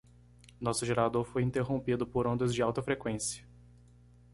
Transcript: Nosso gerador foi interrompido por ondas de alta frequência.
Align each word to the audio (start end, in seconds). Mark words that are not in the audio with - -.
Nosso 0.59 0.83
gerador 0.83 1.23
foi 1.23 1.43
interrompido 1.43 2.07
por 2.07 2.25
ondas 2.25 2.55
de 2.55 2.61
alta 2.63 2.81
frequência. 2.81 3.47